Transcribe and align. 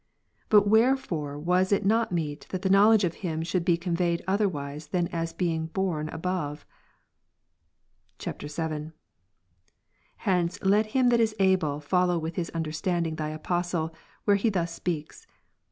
But 0.49 0.67
wherefore 0.67 1.37
was 1.37 1.71
it 1.71 1.85
not 1.85 2.11
meet 2.11 2.47
that 2.49 2.63
the 2.63 2.71
knowledge 2.71 3.03
of 3.03 3.13
Him 3.21 3.43
should 3.43 3.63
be 3.63 3.77
conveyed 3.77 4.23
otherwise, 4.27 4.87
than 4.87 5.07
as 5.09 5.31
being 5.31 5.67
borne 5.67 6.09
above? 6.09 6.65
[VII.] 8.19 8.31
8. 8.49 8.93
Hence 10.17 10.59
let 10.63 10.85
him 10.97 11.09
that 11.09 11.19
is 11.19 11.35
able, 11.37 11.79
follow 11.81 12.17
with 12.17 12.35
his 12.35 12.49
un 12.55 12.63
Rom. 12.63 12.71
5, 12.73 12.73
derstanding 12.73 13.17
Thy 13.17 13.29
Apostle, 13.29 13.93
where 14.25 14.37
he 14.37 14.49
thus 14.49 14.73
speaks. 14.73 15.27